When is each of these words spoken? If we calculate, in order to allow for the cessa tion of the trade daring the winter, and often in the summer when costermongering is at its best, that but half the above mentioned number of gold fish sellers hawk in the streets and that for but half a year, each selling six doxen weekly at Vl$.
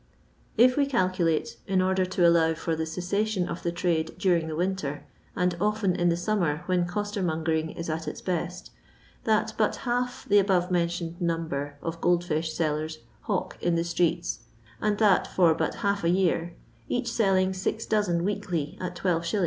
If 0.57 0.77
we 0.77 0.87
calculate, 0.87 1.57
in 1.67 1.79
order 1.79 2.05
to 2.07 2.27
allow 2.27 2.55
for 2.55 2.75
the 2.75 2.85
cessa 2.85 3.23
tion 3.27 3.47
of 3.47 3.61
the 3.61 3.71
trade 3.71 4.17
daring 4.17 4.47
the 4.47 4.55
winter, 4.55 5.05
and 5.35 5.55
often 5.61 5.95
in 5.95 6.09
the 6.09 6.17
summer 6.17 6.63
when 6.65 6.87
costermongering 6.87 7.77
is 7.77 7.87
at 7.87 8.07
its 8.07 8.19
best, 8.19 8.71
that 9.25 9.53
but 9.59 9.75
half 9.85 10.25
the 10.27 10.39
above 10.39 10.71
mentioned 10.71 11.21
number 11.21 11.75
of 11.83 12.01
gold 12.01 12.23
fish 12.25 12.51
sellers 12.51 12.97
hawk 13.29 13.59
in 13.61 13.75
the 13.75 13.83
streets 13.83 14.39
and 14.81 14.97
that 14.97 15.27
for 15.27 15.53
but 15.53 15.75
half 15.85 16.03
a 16.03 16.09
year, 16.09 16.55
each 16.89 17.11
selling 17.11 17.53
six 17.53 17.85
doxen 17.85 18.23
weekly 18.23 18.79
at 18.81 18.95
Vl$. 18.95 19.21